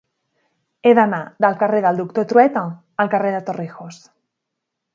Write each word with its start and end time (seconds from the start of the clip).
He 0.85 0.93
d'anar 0.99 1.19
del 1.45 1.57
carrer 1.59 1.81
del 1.87 2.01
Doctor 2.01 2.27
Trueta 2.33 2.65
al 3.05 3.13
carrer 3.15 3.35
de 3.37 3.43
Torrijos. 3.51 4.01